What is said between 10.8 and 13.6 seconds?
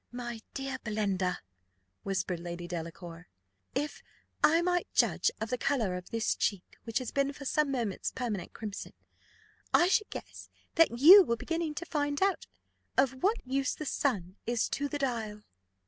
you were beginning to find out of what